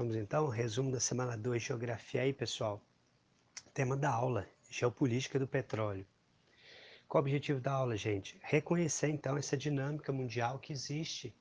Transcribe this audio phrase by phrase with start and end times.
[0.00, 2.80] Vamos então, resumo da semana 2, Geografia aí, pessoal.
[3.74, 6.06] Tema da aula, Geopolítica do Petróleo.
[7.06, 8.40] Qual o objetivo da aula, gente?
[8.40, 11.36] Reconhecer então essa dinâmica mundial que existe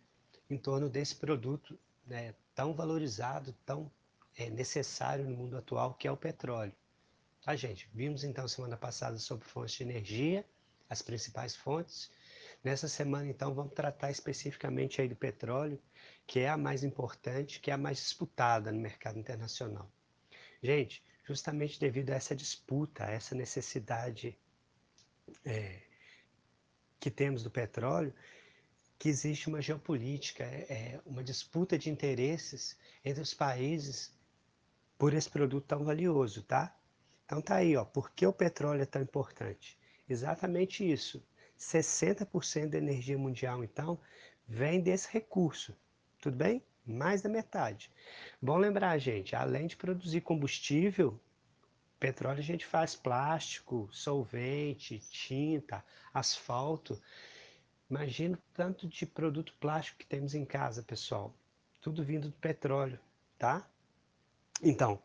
[0.49, 3.89] em torno desse produto né, tão valorizado, tão
[4.35, 6.73] é, necessário no mundo atual, que é o petróleo.
[7.41, 7.89] Tá, gente?
[7.93, 10.45] Vimos então semana passada sobre fontes de energia,
[10.89, 12.11] as principais fontes.
[12.63, 15.81] Nessa semana, então, vamos tratar especificamente aí do petróleo,
[16.27, 19.89] que é a mais importante, que é a mais disputada no mercado internacional.
[20.61, 24.37] Gente, justamente devido a essa disputa, a essa necessidade
[25.45, 25.81] é,
[26.99, 28.13] que temos do petróleo,
[28.97, 34.13] que existe uma geopolítica, é, é, uma disputa de interesses entre os países
[34.97, 36.77] por esse produto tão valioso, tá?
[37.25, 39.79] Então tá aí, ó, por que o petróleo é tão importante?
[40.09, 41.23] Exatamente isso.
[41.59, 43.99] 60% da energia mundial, então,
[44.47, 45.75] vem desse recurso.
[46.19, 46.63] Tudo bem?
[46.85, 47.91] Mais da metade.
[48.41, 51.19] Bom lembrar, gente, além de produzir combustível,
[51.99, 56.99] petróleo a gente faz plástico, solvente, tinta, asfalto.
[57.89, 61.33] Imagina o tanto de produto plástico que temos em casa, pessoal.
[61.81, 62.99] Tudo vindo do petróleo,
[63.37, 63.67] tá?
[64.61, 65.01] Então,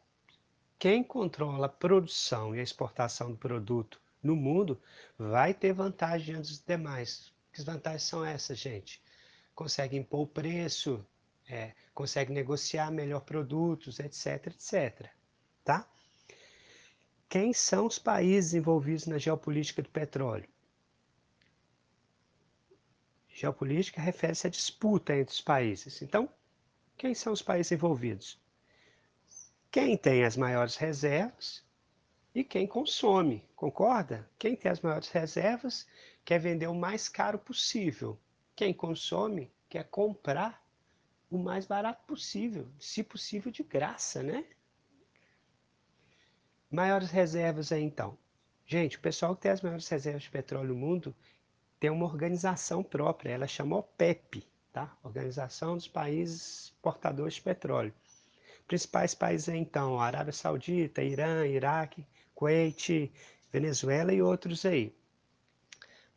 [0.78, 4.80] quem controla a produção e a exportação do produto no mundo
[5.18, 7.32] vai ter vantagem antes dos demais.
[7.52, 9.00] Que vantagens são essas, gente?
[9.54, 11.06] Consegue impor o preço,
[11.48, 15.08] é, consegue negociar melhor produtos, etc, etc.
[15.62, 15.88] Tá?
[17.28, 20.48] Quem são os países envolvidos na geopolítica do petróleo?
[23.28, 26.00] Geopolítica refere-se à disputa entre os países.
[26.02, 26.28] Então,
[26.96, 28.40] quem são os países envolvidos?
[29.70, 31.63] Quem tem as maiores reservas
[32.34, 34.28] e quem consome, concorda?
[34.38, 35.86] Quem tem as maiores reservas
[36.24, 38.18] quer vender o mais caro possível.
[38.56, 40.64] Quem consome quer comprar
[41.30, 44.44] o mais barato possível, se possível de graça, né?
[46.70, 48.18] Maiores reservas aí então.
[48.66, 51.14] Gente, o pessoal que tem as maiores reservas de petróleo no mundo
[51.78, 54.96] tem uma organização própria, ela chama OPEP, tá?
[55.04, 57.94] Organização dos Países Portadores de Petróleo.
[58.66, 63.12] Principais países aí então, Arábia Saudita, Irã, Iraque, Kuwait,
[63.52, 64.94] Venezuela e outros aí.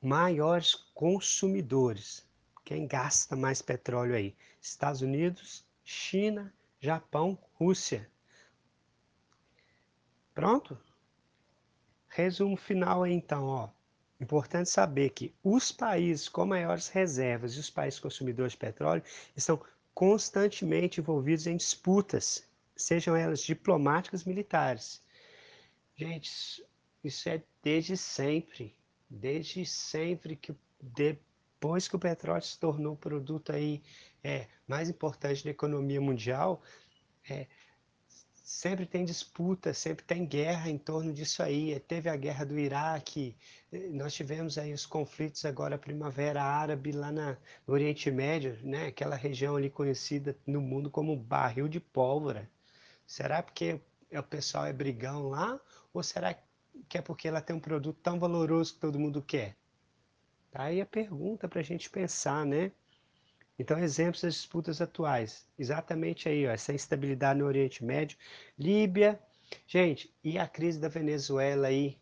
[0.01, 2.25] Maiores consumidores.
[2.65, 4.35] Quem gasta mais petróleo aí?
[4.61, 8.09] Estados Unidos, China, Japão, Rússia.
[10.33, 10.77] Pronto?
[12.09, 13.69] Resumo final aí então, ó.
[14.19, 19.03] Importante saber que os países com maiores reservas e os países consumidores de petróleo
[19.35, 19.61] estão
[19.93, 22.43] constantemente envolvidos em disputas,
[22.75, 25.01] sejam elas diplomáticas militares.
[25.97, 26.63] Gente,
[27.03, 28.75] isso é desde sempre,
[29.09, 33.81] desde sempre que depois que o petróleo se tornou o produto aí
[34.23, 36.61] é, mais importante da economia mundial,
[37.27, 37.47] é,
[38.43, 41.79] sempre tem disputa, sempre tem guerra em torno disso aí.
[41.79, 43.35] Teve a guerra do Iraque,
[43.91, 48.85] nós tivemos aí os conflitos agora, a Primavera Árabe lá na, no Oriente Médio, né?
[48.87, 52.47] aquela região ali conhecida no mundo como barril de pólvora.
[53.07, 53.81] Será porque
[54.11, 55.59] o pessoal é brigão lá
[55.93, 56.35] ou será
[56.87, 59.55] que é porque ela tem um produto tão valoroso que todo mundo quer?
[60.51, 62.71] Tá aí a pergunta para a gente pensar, né?
[63.59, 65.47] Então, exemplos das disputas atuais.
[65.57, 68.17] Exatamente aí, ó, essa instabilidade no Oriente Médio.
[68.57, 69.19] Líbia.
[69.65, 71.97] Gente, e a crise da Venezuela aí?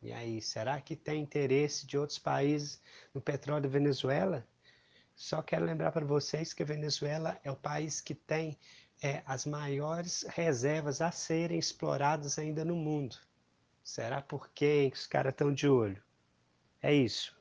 [0.00, 2.80] E aí, será que tem interesse de outros países
[3.12, 4.46] no petróleo da Venezuela?
[5.14, 8.58] Só quero lembrar para vocês que a Venezuela é o país que tem
[9.02, 13.16] é, as maiores reservas a serem exploradas ainda no mundo.
[13.82, 16.00] Será por quem os caras estão de olho?
[16.80, 17.36] É isso.